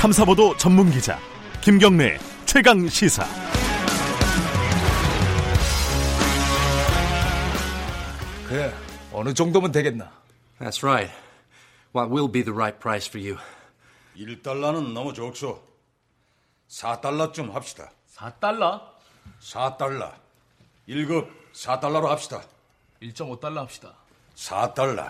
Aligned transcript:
탐사보도 0.00 0.56
전문 0.56 0.90
기자 0.90 1.18
김경래 1.62 2.18
최강 2.44 2.86
시사. 2.88 3.24
그래 8.46 8.72
어느 9.12 9.32
정도면 9.34 9.72
되겠나? 9.72 10.10
That's 10.60 10.84
right. 10.84 11.12
What 11.94 12.12
will 12.12 12.30
be 12.30 12.44
the 12.44 12.54
right 12.54 12.78
price 12.78 13.08
for 13.08 13.18
you? 13.18 13.38
1달러는 14.16 14.92
너무 14.92 15.12
적소. 15.14 15.60
4달러쯤 16.68 17.52
합시다. 17.52 17.90
4달러? 18.14 18.80
4달러. 19.40 20.12
1급 20.88 21.28
4달러로 21.54 22.06
합시다. 22.06 22.42
1.5달러 23.02 23.56
합시다. 23.56 23.94
4달러. 24.36 25.08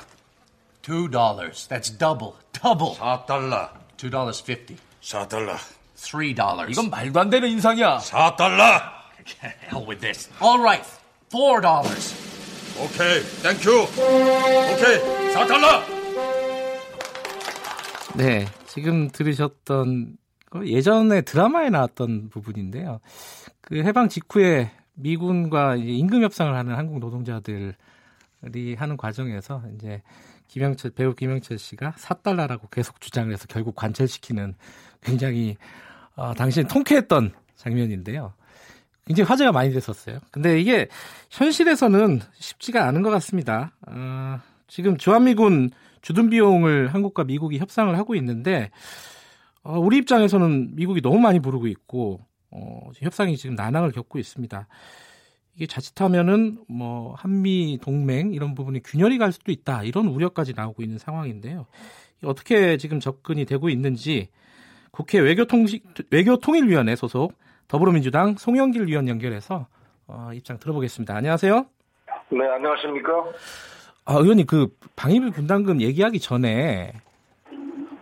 Two 0.82 1.08
dollars. 1.10 1.68
That's 1.68 1.90
double. 1.98 2.34
Double. 2.52 2.94
4달러. 2.96 3.85
Two 3.96 4.10
dollars 4.10 4.42
fifty. 4.42 4.76
4달러. 5.00 5.56
Three 5.96 6.34
dollars. 6.34 6.70
이건 6.70 6.90
말도 6.90 7.20
안 7.20 7.30
되는 7.30 7.48
인상이야. 7.48 7.98
4달러. 7.98 8.96
hell 9.70 9.86
with 9.86 10.00
this. 10.00 10.28
All 10.42 10.60
right. 10.60 10.84
Four 11.30 11.60
dollars. 11.60 12.14
오케이. 12.78 13.22
Thank 13.42 13.58
you. 13.58 13.70
오케이. 13.70 15.34
4달러. 15.34 15.82
네, 18.16 18.46
지금 18.66 19.08
들으셨던 19.10 20.16
거 20.50 20.66
예전에 20.66 21.20
드라마에 21.22 21.70
나왔던 21.70 22.30
부분인데요. 22.30 23.00
그 23.60 23.82
해방 23.82 24.08
직후에 24.08 24.70
미군과 24.94 25.76
임금 25.76 26.22
협상을 26.22 26.54
하는 26.54 26.74
한국 26.74 26.98
노동자들이 26.98 27.74
하는 28.76 28.96
과정에서 28.96 29.62
이제 29.74 30.02
김영철 30.48 30.92
배우 30.92 31.14
김영철 31.14 31.58
씨가 31.58 31.92
4달러라고 31.92 32.70
계속 32.70 33.00
주장을 33.00 33.32
해서 33.32 33.46
결국 33.48 33.74
관철시키는 33.74 34.54
굉장히 35.02 35.56
어, 36.14 36.34
당시에 36.34 36.64
통쾌했던 36.64 37.32
장면인데요. 37.56 38.32
굉장히 39.06 39.28
화제가 39.28 39.52
많이 39.52 39.72
됐었어요. 39.72 40.18
근데 40.30 40.60
이게 40.60 40.88
현실에서는 41.30 42.20
쉽지가 42.34 42.86
않은 42.88 43.02
것 43.02 43.10
같습니다. 43.10 43.72
어, 43.86 44.40
지금 44.66 44.96
주한미군 44.96 45.70
주둔 46.02 46.30
비용을 46.30 46.94
한국과 46.94 47.24
미국이 47.24 47.58
협상을 47.58 47.96
하고 47.96 48.14
있는데 48.14 48.70
어, 49.62 49.78
우리 49.78 49.96
입장에서는 49.98 50.76
미국이 50.76 51.00
너무 51.00 51.18
많이 51.18 51.40
부르고 51.40 51.66
있고 51.66 52.20
어, 52.50 52.90
협상이 52.96 53.36
지금 53.36 53.54
난항을 53.54 53.92
겪고 53.92 54.18
있습니다. 54.18 54.66
이게 55.56 55.66
자칫하면은 55.66 56.58
뭐 56.68 57.14
한미 57.14 57.78
동맹 57.82 58.34
이런 58.34 58.54
부분이 58.54 58.82
균열이 58.82 59.16
갈 59.16 59.32
수도 59.32 59.50
있다 59.50 59.84
이런 59.84 60.06
우려까지 60.06 60.52
나오고 60.54 60.82
있는 60.82 60.98
상황인데요. 60.98 61.66
어떻게 62.22 62.76
지금 62.76 63.00
접근이 63.00 63.46
되고 63.46 63.70
있는지 63.70 64.28
국회 64.90 65.18
외교통시, 65.18 65.82
외교통일위원회 66.10 66.94
소속 66.94 67.32
더불어민주당 67.68 68.36
송영길 68.36 68.86
위원 68.86 69.08
연결해서 69.08 69.66
어, 70.06 70.30
입장 70.34 70.58
들어보겠습니다. 70.58 71.16
안녕하세요. 71.16 71.66
네, 72.30 72.38
안녕하십니까? 72.54 73.24
아, 74.04 74.14
의원님 74.14 74.46
그 74.46 74.68
방위비 74.94 75.30
분담금 75.30 75.80
얘기하기 75.80 76.20
전에 76.20 76.92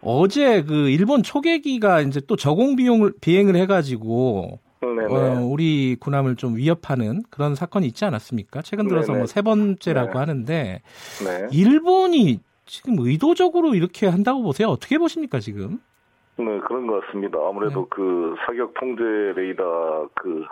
어제 0.01 0.63
그 0.63 0.91
일본 0.91 1.23
초계기가 1.23 2.03
이제 2.03 2.21
또 2.27 2.37
저공 2.37 2.77
비용을 2.77 3.15
비행을 3.21 3.57
해가지고. 3.57 4.59
어, 4.85 5.41
우리 5.45 5.97
군함을 5.97 6.37
좀 6.37 6.57
위협하는 6.57 7.23
그런 7.31 7.55
사건이 7.55 7.87
있지 7.87 8.05
않았습니까? 8.05 8.63
최근 8.63 8.89
들어서 8.89 9.09
네네. 9.09 9.19
뭐세 9.19 9.43
번째라고 9.43 10.13
네. 10.13 10.19
하는데 10.19 10.83
네. 11.25 11.49
일본이 11.53 12.41
지금 12.67 12.97
의도적으로 12.99 13.75
이렇게 13.75 14.07
한다고 14.07 14.43
보세요? 14.43 14.69
어떻게 14.69 14.99
보십니까 14.99 15.41
지금? 15.41 15.81
네, 16.37 16.59
그런 16.67 16.87
것 16.87 17.05
같습니다. 17.07 17.39
아무래도 17.47 17.83
네. 17.83 17.87
그 17.91 18.35
사격 18.47 18.75
통제 18.75 19.03
레이더 19.37 20.11
그 20.15 20.45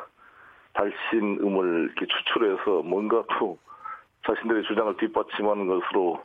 발신음을 0.74 1.90
이렇게 1.96 2.06
추출해서 2.06 2.82
뭔가 2.82 3.24
또 3.38 3.58
자신들의 4.26 4.64
주장을 4.64 4.96
뒷받침하는 4.96 5.66
것으로 5.66 6.22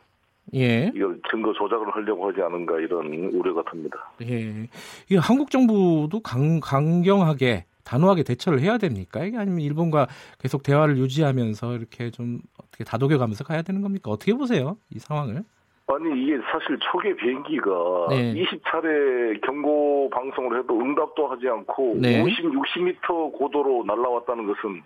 예, 0.54 0.90
이걸 0.94 1.20
증거 1.30 1.52
조작을 1.52 1.90
하려고 1.90 2.28
하지 2.28 2.40
않은가 2.40 2.78
이런 2.78 3.06
우려가 3.34 3.62
듭니다. 3.70 4.10
예. 4.22 4.68
이 5.10 5.16
한국 5.16 5.50
정부도 5.50 6.20
강, 6.20 6.60
강경하게 6.60 7.66
단호하게 7.88 8.22
대처를 8.22 8.60
해야 8.60 8.76
됩니까? 8.76 9.24
이게 9.24 9.38
아니면 9.38 9.60
일본과 9.60 10.06
계속 10.38 10.62
대화를 10.62 10.98
유지하면서 10.98 11.76
이렇게 11.76 12.10
좀 12.10 12.40
어떻게 12.62 12.84
다독여가면서 12.84 13.44
가야 13.44 13.62
되는 13.62 13.80
겁니까? 13.80 14.10
어떻게 14.10 14.34
보세요 14.34 14.76
이 14.94 14.98
상황을? 14.98 15.42
아니 15.90 16.22
이게 16.22 16.36
사실 16.52 16.78
초계 16.80 17.16
비행기가 17.16 17.70
네. 18.10 18.34
20차례 18.34 19.40
경고 19.40 20.10
방송을 20.10 20.58
해도 20.58 20.78
응답도 20.78 21.28
하지 21.28 21.48
않고 21.48 21.96
네. 21.98 22.20
50, 22.20 22.52
60m 22.52 23.32
고도로 23.32 23.84
날아왔다는 23.86 24.46
것은 24.46 24.82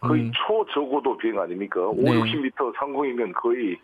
거의 0.00 0.22
음. 0.22 0.32
초저고도 0.32 1.18
비행 1.18 1.38
아닙니까? 1.38 1.86
5, 1.86 1.94
네. 1.96 2.10
60m 2.10 2.74
상공이면 2.78 3.34
거의 3.34 3.78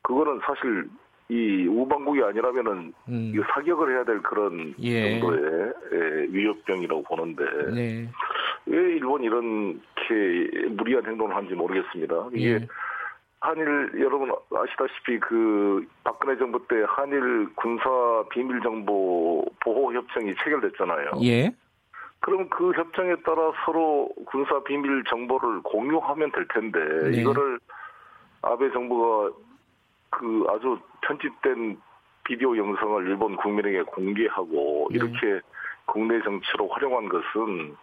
그거는 0.00 0.40
사실 0.46 0.88
이 1.30 1.66
우방국이 1.66 2.22
아니라면은 2.22 2.92
음, 3.08 3.32
사격을 3.52 3.94
해야 3.94 4.04
될 4.04 4.22
그런 4.22 4.74
예. 4.78 5.20
정도의 5.20 5.74
예, 5.92 6.26
위협병이라고 6.30 7.02
보는데 7.02 7.44
네, 7.74 8.08
왜 8.64 8.76
일본이 8.94 9.26
이렇게 9.26 10.68
무리한 10.70 11.04
행동을 11.04 11.36
하는지 11.36 11.54
모르겠습니다. 11.54 12.28
이게 12.32 12.52
예, 12.52 12.68
한일 13.40 13.92
여러분 14.00 14.32
아시다시피 14.54 15.20
그 15.20 15.86
박근혜 16.02 16.38
정부 16.38 16.66
때 16.66 16.82
한일 16.88 17.48
군사 17.56 17.90
비밀 18.30 18.62
정보 18.62 19.44
보호 19.60 19.92
협정이 19.92 20.34
체결됐잖아요. 20.42 21.10
예, 21.24 21.54
그럼 22.20 22.48
그 22.48 22.72
협정에 22.72 23.16
따라 23.16 23.52
서로 23.66 24.08
군사 24.26 24.62
비밀 24.64 25.04
정보를 25.04 25.60
공유하면 25.60 26.32
될 26.32 26.48
텐데 26.48 26.78
네. 27.10 27.20
이거를 27.20 27.60
아베 28.40 28.70
정부가 28.72 29.30
그 30.10 30.44
아주 30.48 30.78
편집된 31.02 31.80
비디오 32.24 32.56
영상을 32.56 33.06
일본 33.06 33.36
국민에게 33.36 33.82
공개하고 33.82 34.88
네. 34.90 34.96
이렇게 34.96 35.40
국내 35.86 36.20
정치로 36.22 36.68
활용한 36.68 37.08
것은 37.08 37.76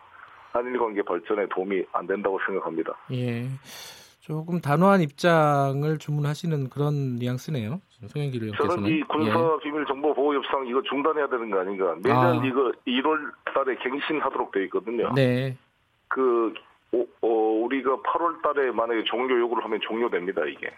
한일 0.52 0.78
관계 0.78 1.02
발전에 1.02 1.48
도움이 1.50 1.84
안 1.92 2.08
된다고 2.08 2.40
생각합니다. 2.46 2.94
예. 3.12 3.46
조금 4.22 4.60
단호한 4.60 5.02
입장을 5.02 5.98
주문하시는 6.00 6.70
그런 6.70 7.16
뉘앙스네요. 7.18 7.80
송영길 8.08 8.44
의원께서는. 8.44 8.76
저는 8.76 8.90
이 8.90 9.02
군사 9.04 9.58
비밀 9.62 9.86
정보 9.86 10.14
보호 10.14 10.34
협상 10.34 10.66
이거 10.66 10.82
중단해야 10.82 11.28
되는 11.28 11.50
거 11.52 11.60
아닌가? 11.60 11.96
매년 12.04 12.40
아. 12.40 12.46
이거 12.46 12.72
1월 12.88 13.32
달에 13.54 13.76
갱신하도록 13.84 14.52
돼 14.52 14.64
있거든요. 14.66 15.12
예. 15.18 15.22
네, 15.22 15.58
그 16.08 16.54
오- 16.92 17.08
어, 17.22 17.28
우리가 17.66 17.98
8월 17.98 18.42
달에 18.42 18.72
만약에 18.72 19.04
종료 19.04 19.38
요구를 19.40 19.64
하면 19.64 19.80
종료됩니다, 19.82 20.44
이게. 20.46 20.72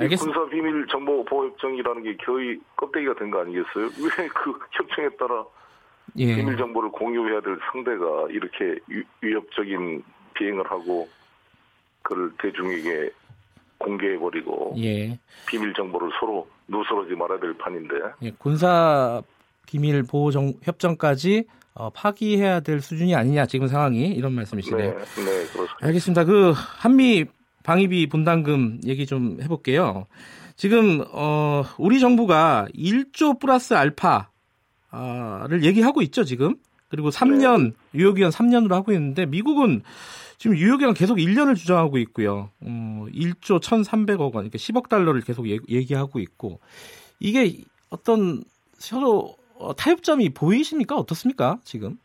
알겠습니다. 0.00 0.38
군사 0.40 0.50
비밀 0.54 0.86
정보 0.88 1.24
보호 1.24 1.46
협정이라는 1.46 2.02
게 2.02 2.16
거의 2.24 2.58
껍데기가 2.76 3.14
된 3.14 3.30
거 3.30 3.40
아니겠어요? 3.40 3.84
왜 4.02 4.28
그 4.28 4.58
협정에 4.72 5.08
따라 5.18 5.44
예, 6.18 6.34
비밀 6.36 6.56
정보를 6.56 6.90
공유해야 6.90 7.40
될 7.40 7.56
상대가 7.72 8.26
이렇게 8.30 8.78
위- 8.88 9.04
위협적인 9.20 10.02
비행을 10.34 10.68
하고 10.70 11.08
그를 12.02 12.30
대중에게 12.40 13.10
공개해버리고 13.78 14.74
예, 14.78 15.18
비밀 15.48 15.72
정보를 15.74 16.10
서로 16.18 16.48
누설하지 16.68 17.14
말아야 17.14 17.38
될 17.40 17.54
판인데 17.54 17.94
예, 18.22 18.30
군사 18.38 19.22
비밀 19.66 20.02
보호 20.02 20.30
정, 20.30 20.52
협정까지 20.62 21.44
어, 21.74 21.88
파기해야 21.90 22.60
될 22.60 22.80
수준이 22.80 23.14
아니냐 23.14 23.46
지금 23.46 23.68
상황이 23.68 24.08
이런 24.08 24.32
네, 24.32 24.36
말씀이시네요. 24.36 24.88
네, 24.90 24.94
그렇습니다. 24.94 25.76
알겠습니다. 25.80 26.24
그 26.24 26.52
한미 26.54 27.24
방위비 27.62 28.06
분담금 28.08 28.80
얘기 28.86 29.06
좀 29.06 29.38
해볼게요. 29.42 30.06
지금 30.56 31.04
어, 31.12 31.64
우리 31.78 32.00
정부가 32.00 32.66
1조 32.74 33.38
플러스 33.40 33.74
알파를 33.74 35.64
얘기하고 35.64 36.02
있죠 36.02 36.24
지금. 36.24 36.56
그리고 36.88 37.10
3년 37.10 37.72
유효기간 37.94 38.30
3년으로 38.30 38.70
하고 38.72 38.92
있는데 38.92 39.24
미국은 39.24 39.82
지금 40.38 40.56
유효기간 40.56 40.92
계속 40.94 41.18
1년을 41.18 41.54
주장하고 41.54 41.98
있고요. 41.98 42.50
어, 42.62 43.06
1조 43.12 43.60
1,300억 43.60 44.34
원, 44.34 44.44
이렇게 44.44 44.58
10억 44.58 44.88
달러를 44.88 45.20
계속 45.20 45.48
얘- 45.48 45.58
얘기하고 45.68 46.18
있고 46.18 46.58
이게 47.20 47.58
어떤 47.90 48.42
서로 48.78 49.36
어, 49.56 49.74
타협점이 49.76 50.30
보이십니까? 50.30 50.96
어떻습니까? 50.96 51.58
지금? 51.64 51.98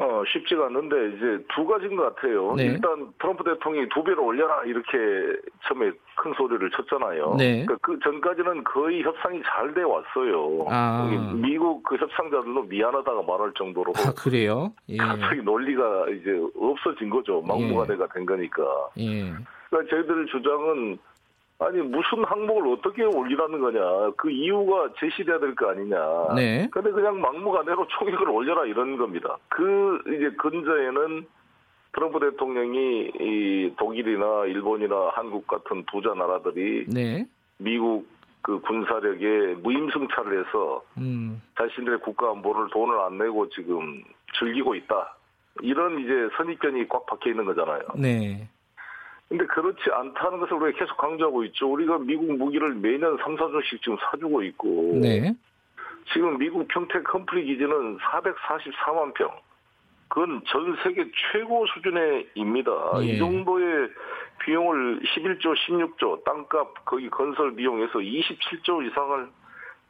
어, 0.00 0.22
쉽지가 0.32 0.66
않는데 0.66 1.08
이제 1.16 1.44
두 1.54 1.66
가지인 1.66 1.96
것 1.96 2.14
같아요. 2.14 2.54
네. 2.56 2.64
일단 2.66 3.12
트럼프 3.18 3.42
대통령이 3.44 3.88
두 3.88 4.02
배로 4.04 4.24
올려라 4.24 4.62
이렇게 4.64 4.88
처음에 5.66 5.90
큰 6.16 6.32
소리를 6.36 6.70
쳤잖아요. 6.70 7.34
네. 7.38 7.64
그러니까 7.64 7.76
그 7.82 7.98
전까지는 8.02 8.64
거의 8.64 9.02
협상이 9.02 9.40
잘 9.44 9.68
돼 9.74 9.82
왔어요. 9.82 10.66
아. 10.68 11.10
미국 11.34 11.82
그 11.82 11.96
협상자들도 11.96 12.62
미안하다가 12.62 13.22
말할 13.22 13.52
정도로 13.54 13.92
아 13.96 14.12
그래요? 14.16 14.72
예. 14.88 14.96
갑자기 14.96 15.42
논리가 15.42 16.06
이제 16.10 16.40
없어진 16.58 17.10
거죠. 17.10 17.42
막무가내가 17.46 18.06
된 18.14 18.24
거니까. 18.24 18.62
예. 18.98 19.32
그러니까 19.68 19.90
저희들 19.94 20.26
주장은 20.26 20.98
아니 21.60 21.78
무슨 21.82 22.24
항목을 22.24 22.72
어떻게 22.72 23.02
올리라는 23.04 23.60
거냐 23.60 24.12
그 24.16 24.30
이유가 24.30 24.88
제시돼야 24.98 25.40
될 25.40 25.54
거 25.56 25.70
아니냐. 25.70 26.34
네. 26.36 26.68
근데 26.70 26.90
그냥 26.90 27.20
막무가내로 27.20 27.86
총액을 27.98 28.28
올려라 28.28 28.64
이런 28.64 28.96
겁니다. 28.96 29.36
그 29.48 29.98
이제 30.06 30.30
근저에는 30.38 31.26
트럼프 31.94 32.20
대통령이 32.20 33.10
이 33.20 33.74
독일이나 33.76 34.44
일본이나 34.46 35.10
한국 35.14 35.46
같은 35.48 35.84
부자 35.86 36.14
나라들이 36.14 36.86
네. 36.86 37.26
미국 37.58 38.06
그 38.40 38.60
군사력에 38.60 39.56
무임승차를 39.60 40.44
해서 40.46 40.82
음. 40.98 41.42
자신들의 41.58 41.98
국가 42.00 42.30
안보를 42.30 42.68
돈을 42.70 43.00
안 43.00 43.18
내고 43.18 43.48
지금 43.48 44.02
즐기고 44.38 44.76
있다. 44.76 45.16
이런 45.62 45.98
이제 45.98 46.12
선입견이 46.36 46.88
꽉 46.88 47.04
박혀 47.06 47.30
있는 47.30 47.44
거잖아요. 47.46 47.80
네. 47.96 48.48
근데 49.28 49.44
그렇지 49.44 49.90
않다는 49.92 50.38
것을 50.40 50.54
우리가 50.54 50.78
계속 50.78 50.96
강조하고 50.96 51.44
있죠. 51.44 51.70
우리가 51.70 51.98
미국 51.98 52.32
무기를 52.36 52.74
매년 52.74 53.18
3, 53.18 53.36
4조씩 53.36 53.82
지금 53.82 53.96
사주고 54.00 54.42
있고. 54.42 54.98
네. 55.02 55.34
지금 56.12 56.38
미국 56.38 56.66
평택 56.68 57.04
험프리 57.04 57.44
기지는 57.44 57.98
444만 57.98 59.12
평. 59.14 59.30
그건 60.08 60.40
전 60.46 60.74
세계 60.82 61.04
최고 61.30 61.66
수준의입니다. 61.66 62.72
예. 63.02 63.04
이 63.04 63.18
정도의 63.18 63.90
비용을 64.38 65.00
11조, 65.00 65.54
16조, 65.54 66.24
땅값, 66.24 66.86
거기 66.86 67.10
건설 67.10 67.54
비용에서 67.54 67.98
27조 67.98 68.86
이상을 68.86 69.28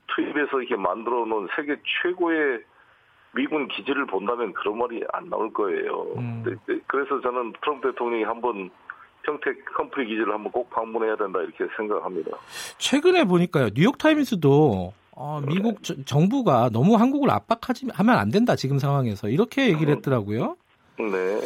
투입해서 0.09 0.61
이렇게 0.61 0.75
만들어 0.75 1.25
놓은 1.25 1.47
세계 1.55 1.77
최고의 2.03 2.65
미군 3.33 3.69
기지를 3.69 4.07
본다면 4.07 4.53
그런 4.55 4.79
말이 4.79 5.05
안 5.13 5.29
나올 5.29 5.53
거예요. 5.53 6.15
음. 6.17 6.43
네, 6.45 6.55
네, 6.67 6.81
그래서 6.89 7.21
저는 7.21 7.53
트럼프 7.61 7.93
대통령이 7.93 8.25
한번 8.25 8.71
평택 9.29 9.63
험프리 9.77 10.07
기지를 10.07 10.33
한번 10.33 10.51
꼭 10.51 10.71
방문해야 10.71 11.17
된다 11.17 11.41
이렇게 11.41 11.65
생각합니다. 11.77 12.31
최근에 12.79 13.25
보니까요. 13.25 13.69
뉴욕 13.75 13.99
타임스도 13.99 14.95
어, 15.13 15.41
미국 15.47 15.83
저- 15.83 16.03
정부가 16.05 16.71
너무 16.73 16.95
한국을 16.97 17.31
압박하지 17.31 17.89
하면 17.93 18.19
안 18.19 18.31
된다 18.31 18.57
지금 18.57 18.79
상황에서 18.79 19.29
이렇게 19.29 19.69
얘기를 19.69 19.95
했더라고요. 19.97 20.57
네. 20.99 21.41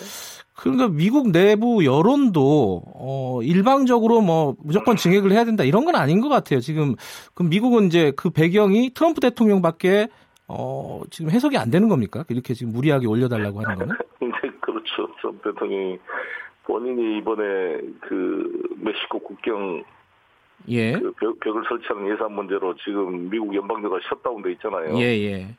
그러니까 0.55 0.89
미국 0.89 1.31
내부 1.33 1.85
여론도 1.85 2.83
어, 2.95 3.41
일방적으로 3.43 4.21
뭐 4.21 4.55
무조건 4.63 4.95
증액을 4.97 5.33
해야 5.33 5.45
된다 5.45 5.65
이런 5.65 5.85
건 5.85 5.97
아닌 5.97 6.21
것 6.21 6.29
같아요. 6.29 6.61
지금 6.61 6.95
그럼 7.35 7.49
미국은 7.51 7.87
이제 7.87 8.13
그 8.15 8.31
배경이 8.31 8.91
트럼프 8.95 9.21
대통령밖에 9.21 10.07
어, 10.47 11.01
지금 11.11 11.31
해석이 11.33 11.57
안 11.57 11.71
되는 11.71 11.89
겁니까? 11.89 12.25
이렇게 12.29 12.55
지금 12.55 12.73
무리하게 12.75 13.07
올려달라고 13.09 13.61
하는 13.63 13.75
거는? 13.77 13.97
네, 14.21 14.29
그렇죠. 14.61 15.09
트럼프 15.21 15.53
대통령이 15.53 15.99
본인이 16.65 17.19
이번에 17.19 17.81
그 18.01 18.77
멕시코 18.77 19.19
국경 19.19 19.85
예, 20.69 20.93
그 20.93 21.13
벽, 21.13 21.41
벽을 21.41 21.65
설치하는 21.69 22.09
예산 22.13 22.33
문제로 22.33 22.75
지금 22.77 23.29
미국 23.31 23.55
연방제가 23.55 23.99
셧다운돼 24.09 24.53
있잖아요. 24.53 24.97
예, 24.99 25.19
예, 25.19 25.57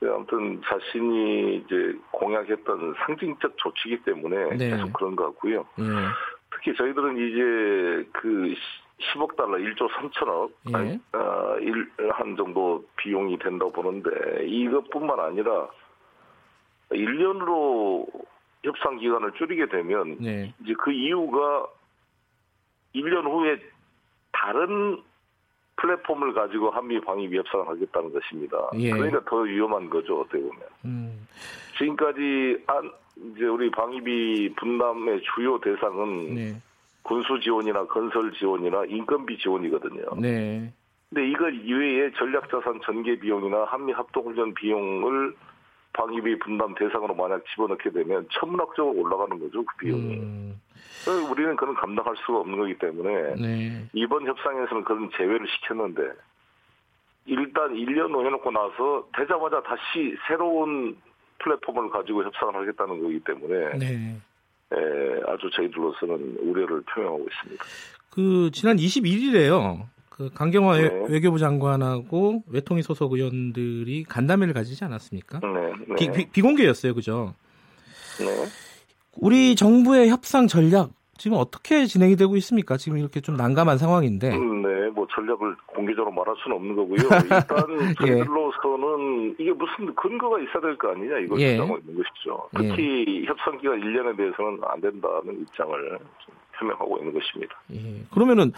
네, 0.00 0.08
아무튼 0.08 0.60
자신이 0.64 1.56
이제 1.56 1.96
공약했던 2.10 2.94
상징적 3.06 3.56
조치이기 3.58 4.02
때문에 4.04 4.56
네. 4.56 4.70
계속 4.70 4.92
그런 4.94 5.14
것 5.14 5.26
같고요. 5.26 5.66
예, 5.78 5.84
특히 6.50 6.74
저희들은 6.76 7.16
이제 7.18 8.08
그 8.12 8.54
10억 9.14 9.36
달러, 9.36 9.58
1조 9.58 9.88
3천억, 9.90 10.50
예. 10.70 10.76
아니, 10.76 11.00
어, 11.12 11.56
일, 11.60 11.90
한 12.12 12.36
정도 12.36 12.84
비용이 12.96 13.38
된다고 13.38 13.72
보는데 13.72 14.44
이것뿐만 14.46 15.20
아니라 15.20 15.68
1년으로 16.90 18.06
협상 18.62 18.98
기간을 18.98 19.32
줄이게 19.32 19.66
되면 19.66 20.16
네, 20.20 20.52
이제 20.62 20.74
그 20.78 20.92
이유가 20.92 21.66
1년 22.94 23.24
후에 23.24 23.58
다른 24.32 25.00
플랫폼을 25.76 26.34
가지고 26.34 26.70
한미 26.70 27.00
방위비 27.00 27.36
협상을 27.38 27.66
하겠다는 27.68 28.12
것입니다. 28.12 28.70
예. 28.74 28.90
그러니까 28.90 29.20
더 29.24 29.38
위험한 29.38 29.88
거죠, 29.88 30.20
어떻게 30.20 30.38
보면. 30.38 30.60
음, 30.84 31.26
지금까지 31.78 32.62
안, 32.66 32.90
이제 33.34 33.44
우리 33.44 33.70
방위비 33.70 34.54
분담의 34.56 35.22
주요 35.34 35.58
대상은 35.60 36.34
네, 36.34 36.62
군수 37.02 37.40
지원이나 37.40 37.86
건설 37.86 38.30
지원이나 38.32 38.84
인건비 38.86 39.38
지원이거든요. 39.38 40.20
네, 40.20 40.70
근데 41.08 41.28
이걸 41.28 41.54
이외에 41.54 42.12
전략자산 42.12 42.80
전개 42.84 43.18
비용이나 43.18 43.64
한미 43.64 43.92
합동훈련 43.92 44.52
비용을 44.54 45.34
방위비 45.92 46.38
분담 46.38 46.74
대상으로 46.74 47.14
만약 47.14 47.42
집어넣게 47.50 47.90
되면 47.90 48.26
천문학적으로 48.32 48.96
올라가는 49.00 49.38
거죠, 49.38 49.64
그 49.64 49.76
비용이. 49.76 50.18
음, 50.18 50.60
그래서 51.04 51.30
우리는 51.30 51.56
그런 51.56 51.74
감당할 51.74 52.14
수가 52.24 52.38
없는 52.40 52.58
거기 52.58 52.78
때문에 52.78 53.34
네, 53.36 53.88
이번 53.92 54.26
협상에서는 54.26 54.84
그런 54.84 55.10
제외를 55.16 55.46
시켰는데 55.48 56.02
일단 57.26 57.74
1년 57.74 58.14
후 58.14 58.24
해놓고 58.24 58.50
나서 58.50 59.08
되자마자 59.16 59.62
다시 59.62 60.16
새로운 60.26 60.96
플랫폼을 61.38 61.90
가지고 61.90 62.24
협상을 62.24 62.54
하겠다는 62.54 63.02
거기 63.02 63.20
때문에 63.20 63.78
네. 63.78 64.16
에, 64.72 65.20
아주 65.26 65.50
저희들로서는 65.50 66.38
우려를 66.40 66.82
표명하고 66.82 67.26
있습니다. 67.30 67.64
그 68.10 68.50
지난 68.52 68.76
21일에요. 68.76 69.86
그 70.20 70.28
강경화 70.34 70.76
네. 70.76 70.82
외- 70.82 71.06
외교부 71.08 71.38
장관하고 71.38 72.42
외통위 72.46 72.82
소속 72.82 73.14
의원들이 73.14 74.04
간담회를 74.04 74.52
가지지 74.52 74.84
않았습니까? 74.84 75.40
네, 75.40 75.48
네, 75.88 75.94
비, 75.96 76.10
비, 76.12 76.30
비공개였어요, 76.30 76.92
그죠? 76.94 77.32
네. 78.18 78.26
우리 79.16 79.56
정부의 79.56 80.10
협상 80.10 80.46
전략 80.46 80.90
지금 81.16 81.38
어떻게 81.38 81.86
진행이 81.86 82.16
되고 82.16 82.36
있습니까? 82.36 82.76
지금 82.76 82.98
이렇게 82.98 83.22
좀 83.22 83.36
난감한 83.36 83.78
상황인데. 83.78 84.30
음, 84.36 84.60
네, 84.62 84.90
뭐 84.90 85.06
전략을 85.14 85.56
공개적으로 85.68 86.12
말할 86.14 86.34
수는 86.42 86.56
없는 86.56 86.76
거고요. 86.76 86.96
일단 87.24 87.66
예. 87.80 87.94
저희들로서는 87.94 89.36
이게 89.38 89.52
무슨 89.52 89.94
근거가 89.94 90.38
있어야 90.40 90.60
될 90.60 90.76
거 90.76 90.90
아니냐 90.90 91.18
이걸 91.18 91.40
예. 91.40 91.52
주장하고 91.52 91.78
있는 91.78 92.02
것이죠. 92.02 92.48
특히 92.56 93.24
협상 93.26 93.56
기간 93.58 93.80
1년에 93.80 94.16
대해서는 94.18 94.58
안 94.66 94.80
된다는 94.82 95.40
입장을 95.40 95.98
좀 95.98 96.34
표명하고 96.58 96.98
있는 96.98 97.12
것입니다. 97.14 97.54
예. 97.72 98.02
그러면은 98.12 98.52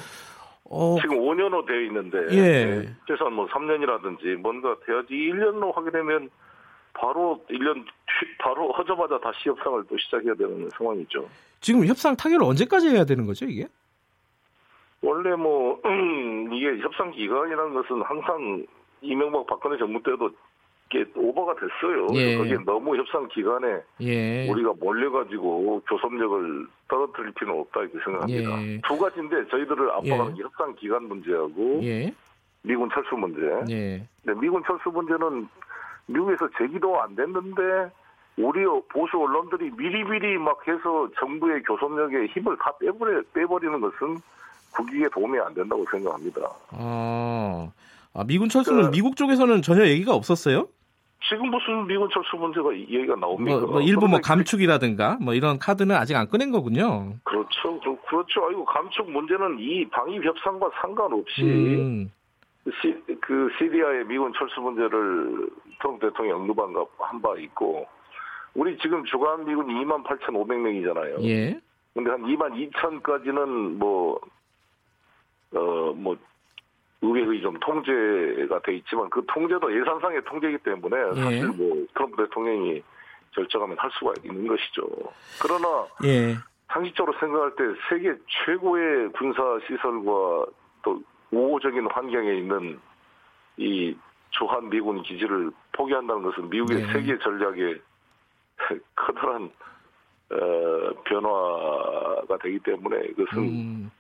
어 0.65 0.97
지금 1.01 1.19
5년으로 1.19 1.67
되어 1.67 1.81
있는데 1.83 2.19
예. 2.31 2.65
네, 2.65 2.95
최소한 3.07 3.35
뭐 3.35 3.47
3년이라든지 3.49 4.37
뭔가 4.37 4.77
돼야지 4.87 5.09
1년으로 5.13 5.75
하게 5.75 5.91
되면 5.91 6.31
바로 6.95 7.45
1년 7.51 7.85
바로 8.39 8.73
하자마자 8.73 9.19
다시 9.19 9.49
협상을 9.49 9.85
또 9.89 9.97
시작해야 9.99 10.35
되는 10.35 10.69
상황이죠. 10.77 11.29
지금 11.61 11.87
협상 11.87 12.17
타결을 12.17 12.45
언제까지 12.45 12.89
해야 12.89 13.05
되는 13.05 13.27
거죠, 13.27 13.47
이게? 13.47 13.67
원래 15.01 15.35
뭐 15.35 15.81
음, 15.85 16.53
이게 16.55 16.79
협상 16.79 17.11
기간이라는 17.11 17.75
것은 17.75 18.03
항상 18.03 18.65
이명박 19.01 19.47
박근혜 19.47 19.77
정부 19.79 20.01
때도 20.03 20.31
이게 20.93 21.07
오버가 21.17 21.55
됐어요. 21.55 22.07
예. 22.15 22.37
거기에 22.37 22.59
너무 22.67 22.95
협상 22.97 23.27
기간에 23.29 23.81
예. 24.03 24.49
우리가 24.51 24.75
몰려가지고 24.79 25.83
교섭력을 25.89 26.67
떨어뜨릴 26.89 27.33
필요는 27.33 27.61
없다 27.63 27.81
이렇게 27.81 27.99
생각합니다. 28.05 28.63
예. 28.63 28.81
두 28.87 28.99
가지인데 28.99 29.49
저희들을 29.49 29.91
압박하는 29.91 30.33
예. 30.33 30.37
게 30.37 30.43
협상 30.43 30.75
기간 30.77 31.05
문제하고 31.05 31.81
예. 31.83 32.13
미군 32.63 32.91
철수 32.93 33.15
문제. 33.17 33.41
예. 33.75 34.07
근데 34.25 34.39
미군 34.41 34.63
철수 34.67 34.91
문제는 34.91 35.49
미국에서 36.07 36.49
제기도 36.59 37.01
안 37.01 37.15
됐는데 37.17 37.91
우리 38.37 38.65
보수 38.91 39.19
언론들이 39.19 39.71
미리미리 39.77 40.39
막 40.39 40.59
해서 40.69 41.09
정부의 41.19 41.63
교섭력에 41.63 42.27
힘을 42.27 42.57
다 42.59 42.73
빼버려, 42.81 43.23
빼버리는 43.33 43.81
것은 43.81 44.19
국익에 44.75 45.09
도움이 45.09 45.39
안 45.39 45.53
된다고 45.55 45.85
생각합니다. 45.91 46.41
아, 46.71 47.69
아 48.15 48.25
미군 48.25 48.49
철수는 48.49 48.85
그- 48.85 48.91
미국 48.91 49.17
쪽에서는 49.17 49.63
전혀 49.63 49.87
얘기가 49.87 50.15
없었어요? 50.15 50.67
지금 51.29 51.51
무슨 51.51 51.87
미군 51.87 52.09
철수 52.13 52.37
문제가 52.37 52.75
얘기가 52.77 53.15
나옵니까? 53.17 53.61
뭐, 53.61 53.67
뭐 53.73 53.81
일부 53.81 54.01
뭐 54.03 54.19
그런데 54.19 54.27
감축이라든가 54.29 55.19
뭐 55.21 55.35
이런 55.35 55.59
카드는 55.59 55.95
아직 55.95 56.17
안 56.17 56.29
꺼낸 56.29 56.51
거군요. 56.51 57.15
그렇죠. 57.25 57.79
그- 57.81 57.97
그렇죠. 58.09 58.45
아이고 58.47 58.65
감축 58.65 59.11
문제는 59.11 59.59
이 59.61 59.89
방위 59.89 60.19
협상과 60.21 60.71
상관없이 60.81 61.43
음, 61.43 62.11
시, 62.81 62.95
그 63.21 63.49
시리아의 63.59 64.05
미군 64.07 64.33
철수 64.37 64.61
문제를 64.61 65.49
트럼프 65.81 66.09
대통령이 66.09 66.41
언급한 66.41 66.73
거한바 66.73 67.37
있고 67.39 67.87
우리 68.55 68.77
지금 68.79 69.05
주간 69.05 69.45
미군 69.45 69.67
2만 69.69 70.05
8,500명이잖아요. 70.05 71.23
예. 71.25 71.61
근데 71.95 72.11
한 72.11 72.23
2만 72.23 72.71
2천까지는 72.73 73.77
뭐, 73.79 74.21
어, 75.55 75.93
뭐, 75.95 76.17
의회의 77.03 77.43
좀 77.43 77.59
통제가 77.59 78.61
돼 78.61 78.77
있지만 78.77 79.11
그 79.11 79.23
통제도 79.27 79.73
예산상의 79.75 80.23
통제이기 80.25 80.59
때문에 80.59 80.97
예. 81.17 81.21
사실 81.21 81.49
뭐 81.49 81.85
트럼프 81.95 82.17
대통령이 82.17 82.83
결정하면 83.33 83.77
할 83.79 83.91
수가 83.99 84.13
있는 84.25 84.47
것이죠. 84.47 84.89
그러나 85.43 85.87
예. 86.05 86.37
상식적으로 86.69 87.17
생각할 87.19 87.51
때 87.57 87.65
세계 87.89 88.15
최고의 88.45 89.11
군사 89.13 89.43
시설과 89.67 90.47
또 90.83 91.03
우호적인 91.33 91.89
환경에 91.91 92.35
있는 92.35 92.81
이 93.57 93.95
주한 94.31 94.71
미군 94.71 95.03
기지를 95.03 95.51
포기한다는 95.73 96.23
것은 96.23 96.49
미국의 96.49 96.87
네. 96.87 96.93
세계 96.93 97.19
전략에 97.19 97.81
커다란 98.97 99.51
어, 100.31 101.03
변화가 101.05 102.39
되기 102.43 102.59
때문에 102.61 103.05
이것은 103.11 103.39
음, 103.39 103.91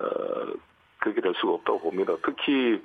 어, 0.00 0.06
그렇게 1.00 1.20
될 1.20 1.32
수가 1.40 1.54
없다고 1.54 1.80
봅니다. 1.80 2.14
특히 2.24 2.80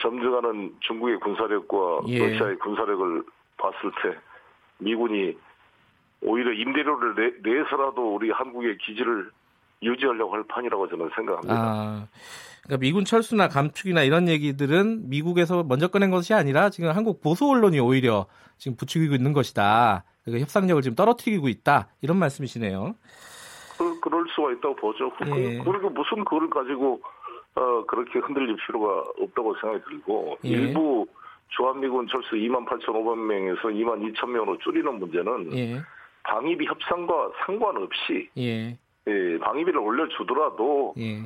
점증하는 0.00 0.76
중국의 0.80 1.18
군사력과 1.20 2.00
예. 2.08 2.18
러시아의 2.30 2.58
군사력을 2.58 3.22
봤을 3.56 3.90
때 4.02 4.18
미군이 4.78 5.36
오히려 6.22 6.52
임대료를 6.52 7.14
내, 7.42 7.50
내서라도 7.50 8.14
우리 8.14 8.30
한국의 8.30 8.78
기지를 8.78 9.30
유지하려고 9.82 10.32
할 10.34 10.44
판이라고 10.48 10.88
저는 10.88 11.10
생각합니다. 11.14 11.54
아, 11.54 12.06
그러니까 12.64 12.80
미군 12.80 13.04
철수나 13.04 13.48
감축이나 13.48 14.02
이런 14.02 14.28
얘기들은 14.28 15.08
미국에서 15.08 15.62
먼저 15.64 15.88
꺼낸 15.88 16.10
것이 16.10 16.34
아니라 16.34 16.70
지금 16.70 16.90
한국 16.90 17.20
보수 17.20 17.48
언론이 17.48 17.78
오히려 17.78 18.26
지금 18.56 18.76
부추기고 18.76 19.14
있는 19.14 19.32
것이다. 19.32 20.04
그러니까 20.24 20.42
협상력을 20.42 20.82
지금 20.82 20.94
떨어뜨리고 20.96 21.48
있다. 21.48 21.88
이런 22.02 22.18
말씀이시네요. 22.18 22.94
그, 23.78 24.00
그럴 24.00 24.26
수가 24.34 24.52
있다고 24.52 24.74
보죠. 24.76 25.10
그- 25.16 25.24
예. 25.36 25.58
그리고 25.58 25.90
무슨 25.90 26.24
그걸 26.24 26.50
가지고 26.50 27.00
어, 27.58 27.84
그렇게 27.86 28.20
흔들릴 28.20 28.56
필요가 28.64 29.04
없다고 29.18 29.54
생각이 29.60 29.84
들고 29.84 30.38
예. 30.44 30.48
일부 30.48 31.06
주한미군 31.48 32.06
철수 32.06 32.36
2만 32.36 32.64
8,500명에서 32.66 33.62
2만 33.62 34.14
2천 34.14 34.28
명으로 34.28 34.58
줄이는 34.58 34.98
문제는 34.98 35.56
예, 35.56 35.80
방위비 36.22 36.66
협상과 36.66 37.32
상관없이 37.44 38.28
예, 38.36 38.78
예, 39.08 39.38
방위비를 39.38 39.80
올려주더라도 39.80 40.94
예, 40.98 41.22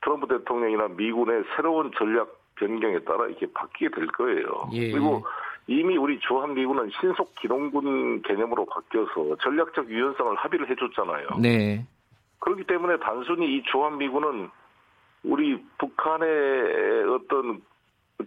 트럼프 0.00 0.26
대통령이나 0.26 0.88
미군의 0.88 1.44
새로운 1.54 1.90
전략 1.98 2.40
변경에 2.54 2.98
따라 3.00 3.26
이렇게 3.26 3.46
바뀌게 3.52 3.94
될 3.94 4.06
거예요. 4.06 4.70
예. 4.72 4.90
그리고 4.90 5.22
이미 5.66 5.96
우리 5.96 6.18
주한미군은 6.20 6.90
신속 7.00 7.34
기동군 7.36 8.22
개념으로 8.22 8.64
바뀌어서 8.66 9.36
전략적 9.42 9.90
유연성을 9.90 10.34
합의를 10.36 10.70
해줬잖아요. 10.70 11.28
네, 11.40 11.84
그렇기 12.38 12.64
때문에 12.64 12.98
단순히 12.98 13.56
이 13.56 13.62
주한미군은 13.70 14.50
우리 15.24 15.62
북한의 15.78 17.04
어떤 17.08 17.62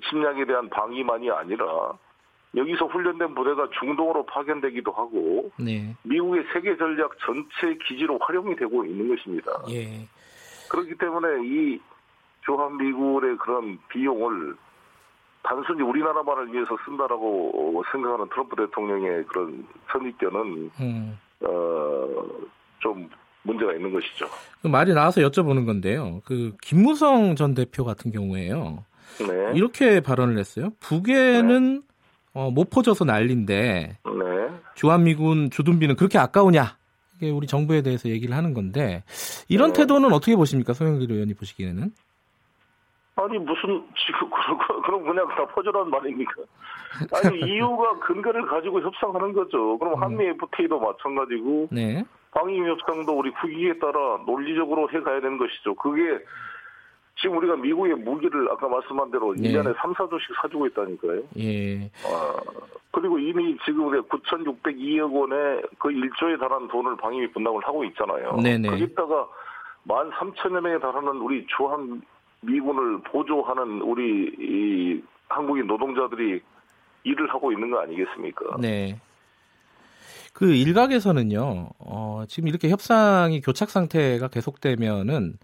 침략에 0.10 0.46
대한 0.46 0.70
방위만이 0.70 1.30
아니라 1.32 1.94
여기서 2.56 2.86
훈련된 2.86 3.36
부대가 3.36 3.68
중동으로 3.80 4.26
파견되기도 4.26 4.92
하고 4.92 5.52
네, 5.60 5.96
미국의 6.04 6.46
세계 6.54 6.78
전략 6.78 7.18
전체 7.20 7.78
기지로 7.86 8.18
활용이 8.22 8.56
되고 8.56 8.86
있는 8.86 9.10
것입니다. 9.10 9.52
예, 9.70 10.08
그렇기 10.70 10.96
때문에 10.96 11.28
이 11.44 11.80
주한미군의 12.46 13.38
그런 13.38 13.78
비용을 13.90 14.56
단순히 15.44 15.82
우리나라만을 15.84 16.54
위해서 16.54 16.78
쓴다라고 16.86 17.84
생각하는 17.92 18.28
트럼프 18.30 18.56
대통령의 18.56 19.26
그런 19.26 19.68
선입견은 19.92 20.72
음. 20.80 21.20
어 21.42 22.56
좀 22.86 23.10
문제가 23.46 23.74
있는 23.74 23.94
것이죠. 23.94 24.28
그 24.62 24.68
말이 24.68 24.94
나와서 24.94 25.22
여쭤보는 25.22 25.66
건데요. 25.66 26.22
그 26.26 26.54
김무성 26.62 27.36
전 27.36 27.54
대표 27.54 27.86
같은 27.86 28.12
경우에요. 28.12 28.84
네. 29.20 29.52
이렇게 29.56 30.02
발언을 30.02 30.38
했어요. 30.38 30.72
북에는 30.82 31.84
어, 32.34 32.52
못 32.52 32.70
퍼져서 32.70 33.06
난리인데 33.06 33.98
네. 34.04 34.50
주한미군 34.74 35.52
주둔비는 35.52 35.96
그렇게 35.96 36.18
아까우냐? 36.18 36.78
이게 37.18 37.30
우리 37.30 37.48
정부에 37.48 37.82
대해서 37.82 38.10
얘기를 38.10 38.36
하는 38.36 38.54
건데 38.54 39.04
이런 39.48 39.72
네. 39.72 39.82
태도는 39.82 40.12
어떻게 40.12 40.36
보십니까, 40.36 40.74
송영길 40.74 41.12
의원이 41.12 41.34
보시기에는? 41.36 41.92
아니 43.18 43.38
무슨 43.38 43.82
지금 43.96 44.30
그런 44.30 44.82
그럼 44.84 45.04
그냥 45.06 45.28
다 45.30 45.46
퍼져라는 45.48 45.90
말입니까? 45.90 46.34
아니 47.14 47.40
이유가 47.50 47.98
근거를 48.00 48.46
가지고 48.46 48.82
협상하는 48.82 49.32
거죠. 49.32 49.78
그럼 49.78 50.02
한미 50.02 50.26
FTA도 50.26 50.80
마찬가지고 50.80 51.70
네, 51.72 52.04
방위 52.36 52.60
협상도 52.60 53.18
우리 53.18 53.32
국익에 53.32 53.80
따라 53.80 54.20
논리적으로 54.26 54.90
해가야 54.90 55.22
되는 55.22 55.38
것이죠. 55.38 55.74
그게 55.76 56.20
지금 57.18 57.38
우리가 57.38 57.56
미국의 57.56 57.96
무기를 57.96 58.52
아까 58.52 58.68
말씀한 58.68 59.10
대로 59.10 59.34
네. 59.34 59.50
1년에 59.50 59.74
3, 59.78 59.94
4조씩 59.94 60.36
사주고 60.42 60.68
있다니까요. 60.68 61.22
예, 61.40 61.86
아, 62.06 62.36
그리고 62.92 63.18
이미 63.18 63.58
지금 63.64 63.88
우리가 63.88 64.04
9,602억 64.08 65.14
원의 65.14 65.64
그 65.80 65.88
1조에 65.88 66.38
달하는 66.38 66.68
돈을 66.68 66.98
방위비 66.98 67.32
분담을 67.32 67.66
하고 67.66 67.86
있잖아요. 67.86 68.36
네네. 68.44 68.70
거기다가 68.70 69.30
13,000여 69.88 70.60
명에 70.60 70.80
달하는 70.80 71.12
우리 71.22 71.48
주한 71.56 72.02
미군을 72.42 73.00
보조하는 73.04 73.82
우리 73.82 74.36
이 74.38 75.02
한국인 75.30 75.68
노동자들이 75.68 76.42
일을 77.06 77.30
하고 77.30 77.54
있는 77.54 77.72
거 77.72 77.80
아니겠습니까? 77.80 78.58
네. 78.60 79.00
그 80.36 80.54
일각에서는요, 80.54 81.70
어, 81.80 82.24
지금 82.28 82.50
이렇게 82.50 82.68
협상이 82.70 83.40
교착 83.40 83.70
상태가 83.70 84.28
계속되면은 84.28 85.38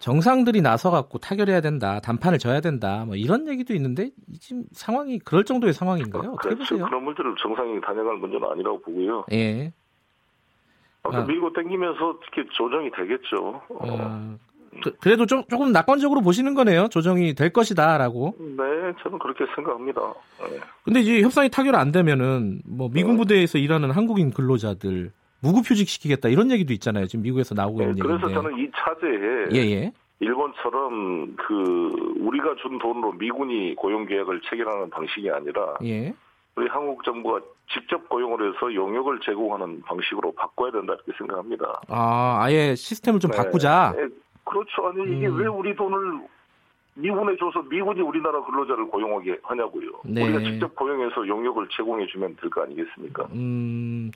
정상들이 0.00 0.62
나서갖고 0.62 1.18
타결해야 1.18 1.60
된다, 1.60 2.00
단판을 2.00 2.40
져야 2.40 2.60
된다, 2.60 3.04
뭐 3.06 3.14
이런 3.14 3.46
얘기도 3.46 3.72
있는데 3.74 4.10
이 4.28 4.38
지금 4.40 4.64
상황이 4.72 5.20
그럴 5.20 5.44
정도의 5.44 5.72
상황인가요? 5.72 6.32
어떻게. 6.32 6.56
보세요? 6.56 6.84
그런 6.86 7.04
문제를 7.04 7.36
정상이 7.40 7.80
다녀갈 7.82 8.16
문제는 8.16 8.48
아니라고 8.50 8.80
보고요. 8.82 9.26
예. 9.30 9.72
아까 11.04 11.18
아. 11.18 11.24
밀고 11.24 11.52
당기면서 11.52 12.18
이렇게 12.34 12.50
조정이 12.50 12.90
되겠죠. 12.90 13.62
어, 13.68 13.78
어, 13.78 14.38
그, 14.82 14.96
그래도 15.00 15.26
좀, 15.26 15.44
조금 15.50 15.72
낙관적으로 15.72 16.20
보시는 16.22 16.54
거네요. 16.54 16.88
조정이 16.88 17.34
될 17.34 17.52
것이다라고. 17.52 18.34
네, 18.38 18.92
저는 19.02 19.18
그렇게 19.18 19.44
생각합니다. 19.54 20.00
네. 20.48 20.60
근데 20.84 21.00
이제 21.00 21.20
협상이 21.22 21.50
타결 21.50 21.74
안 21.76 21.92
되면은 21.92 22.62
뭐 22.66 22.88
미군 22.90 23.16
부대에서 23.16 23.58
일하는 23.58 23.90
한국인 23.90 24.30
근로자들 24.32 25.12
무급휴직 25.42 25.88
시키겠다 25.88 26.28
이런 26.28 26.50
얘기도 26.50 26.72
있잖아요. 26.72 27.06
지금 27.06 27.22
미국에서 27.22 27.54
나오고 27.54 27.78
네, 27.78 27.84
있는 27.84 27.96
그래서 27.98 28.28
얘기인데. 28.28 28.34
저는 28.34 28.58
이 28.58 28.70
차제에 28.74 29.46
예 29.52 29.70
예. 29.72 29.92
일본처럼 30.20 31.34
그 31.36 32.14
우리가 32.20 32.54
준 32.62 32.78
돈으로 32.78 33.12
미군이 33.12 33.74
고용 33.74 34.06
계약을 34.06 34.40
체결하는 34.48 34.88
방식이 34.90 35.28
아니라 35.30 35.74
예. 35.84 36.14
우리 36.54 36.68
한국 36.68 37.02
정부가 37.02 37.40
직접 37.72 38.08
고용을 38.08 38.54
해서 38.54 38.72
용역을 38.72 39.20
제공하는 39.24 39.82
방식으로 39.82 40.32
바꿔야 40.32 40.70
된다 40.70 40.94
이렇게 40.94 41.12
생각합니다. 41.18 41.80
아 41.88 42.38
아예 42.40 42.74
시스템을 42.76 43.18
좀 43.20 43.30
네. 43.32 43.36
바꾸자. 43.36 43.94
네, 44.44 44.50
그렇죠. 44.50 44.88
아니 44.88 45.16
이게 45.16 45.26
음. 45.28 45.38
왜 45.38 45.46
우리 45.46 45.74
돈을 45.74 46.22
미군에 46.94 47.34
줘서 47.38 47.62
미군이 47.70 48.02
우리나라 48.02 48.44
근로자를 48.44 48.84
고용하게 48.88 49.38
하냐고요. 49.42 49.90
네. 50.04 50.24
우리가 50.24 50.40
직접 50.40 50.74
고용해서 50.76 51.26
용역을 51.26 51.68
제공해 51.74 52.06
주면 52.06 52.36
될 52.38 52.50
거 52.50 52.62
아니겠습니까? 52.64 53.28
음 53.32 54.10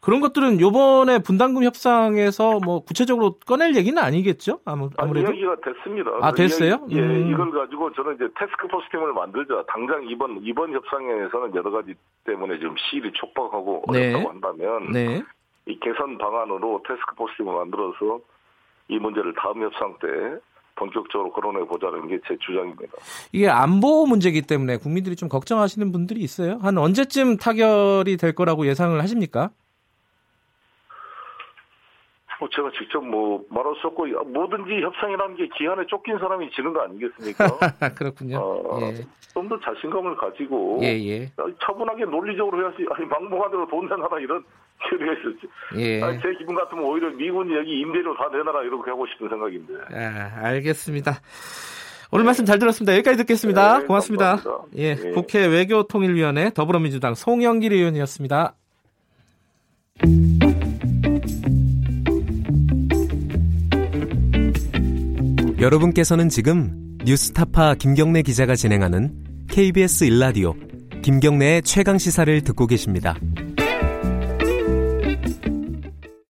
그런 0.00 0.20
것들은 0.20 0.60
요번에 0.60 1.18
분담금 1.18 1.64
협상에서 1.64 2.60
뭐 2.64 2.84
구체적으로 2.84 3.34
꺼낼 3.44 3.74
얘기는 3.74 4.00
아니겠죠? 4.00 4.60
아무, 4.64 4.90
아, 4.96 5.02
아무래도. 5.02 5.32
이야기가 5.32 5.56
됐습니다. 5.72 6.10
아, 6.20 6.30
됐어요? 6.30 6.86
이야기- 6.88 6.96
예, 6.98 7.00
음. 7.00 7.30
이걸 7.32 7.50
가지고 7.50 7.92
저는 7.94 8.14
이제 8.14 8.28
테스크포스 8.38 8.90
팀을 8.92 9.12
만들자. 9.12 9.64
당장 9.66 10.06
이번 10.08 10.38
이번 10.42 10.72
협상에서는 10.72 11.52
여러 11.56 11.70
가지 11.72 11.94
때문에 12.26 12.58
지금 12.60 12.76
시일이 12.78 13.10
촉박하고 13.12 13.86
네. 13.92 14.12
어렵다고 14.14 14.28
한다면 14.30 14.90
네. 14.92 15.20
이 15.66 15.76
개선 15.80 16.16
방안으로 16.16 16.80
테스크포스 16.86 17.34
팀을 17.38 17.52
만들어서 17.54 18.20
이 18.90 18.98
문제를 18.98 19.32
다음 19.34 19.62
협상 19.62 19.94
때 20.00 20.08
본격적으로 20.74 21.32
거론해 21.32 21.64
보자는 21.66 22.08
게 22.08 22.18
제 22.26 22.36
주장입니다. 22.40 22.92
이게 23.32 23.48
안보 23.48 24.06
문제이기 24.06 24.42
때문에 24.42 24.78
국민들이 24.78 25.14
좀 25.16 25.28
걱정하시는 25.28 25.92
분들이 25.92 26.20
있어요. 26.20 26.58
한 26.62 26.76
언제쯤 26.78 27.36
타결이 27.36 28.16
될 28.16 28.34
거라고 28.34 28.66
예상을 28.66 28.98
하십니까? 29.00 29.50
뭐 32.40 32.48
제가 32.48 32.70
직접 32.70 33.04
뭐 33.04 33.44
말할 33.50 33.74
수 33.82 33.88
없고 33.88 34.06
뭐든지 34.06 34.80
협상이라는 34.82 35.36
게 35.36 35.46
기한에 35.58 35.84
쫓긴 35.86 36.18
사람이 36.18 36.50
지는 36.52 36.72
거 36.72 36.80
아니겠습니까? 36.82 37.46
그렇군요. 37.98 38.38
어, 38.38 38.80
예. 38.80 38.94
좀더 39.34 39.60
자신감을 39.60 40.16
가지고 40.16 40.78
예, 40.82 40.86
예. 40.86 41.30
차분하게 41.62 42.06
논리적으로 42.06 42.62
해야지. 42.62 42.86
아니 42.90 43.04
막무가내로 43.06 43.68
돈 43.68 43.86
내놔라 43.88 44.18
이런 44.20 44.42
있었지. 44.88 45.48
예. 45.76 46.02
아니, 46.02 46.20
제 46.20 46.34
기분 46.38 46.54
같으면 46.54 46.84
오히려 46.84 47.10
미군이 47.10 47.54
여기 47.56 47.80
임대료 47.80 48.14
다 48.16 48.28
내놔라 48.32 48.62
이렇게 48.62 48.90
하고 48.90 49.06
싶은 49.06 49.28
생각인데. 49.28 49.74
아, 49.92 50.46
알겠습니다. 50.46 51.20
오늘 52.12 52.24
말씀 52.24 52.44
잘 52.44 52.58
들었습니다. 52.58 52.92
여기까지 52.94 53.18
듣겠습니다. 53.18 53.78
네, 53.80 53.86
고맙습니다. 53.86 54.36
감사합니다. 54.36 54.78
예, 54.78 54.94
네. 54.96 55.10
국회 55.12 55.46
외교통일위원회 55.46 56.50
더불어민주당 56.50 57.14
송영길 57.14 57.72
의원이었습니다. 57.72 58.54
여러분께서는 65.60 66.30
지금 66.30 66.96
뉴스타파 67.04 67.74
김경래 67.74 68.22
기자가 68.22 68.54
진행하는 68.54 69.12
KBS 69.50 70.04
일라디오 70.04 70.54
김경래의 71.02 71.62
최강 71.62 71.98
시사를 71.98 72.40
듣고 72.42 72.66
계십니다. 72.66 73.14